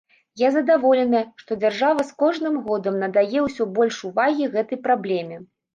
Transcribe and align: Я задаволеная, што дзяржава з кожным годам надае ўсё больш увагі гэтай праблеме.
Я 0.41 0.47
задаволеная, 0.53 1.21
што 1.43 1.59
дзяржава 1.63 2.07
з 2.09 2.17
кожным 2.23 2.59
годам 2.67 2.99
надае 3.05 3.39
ўсё 3.51 3.63
больш 3.79 4.05
увагі 4.13 4.53
гэтай 4.59 4.87
праблеме. 4.91 5.37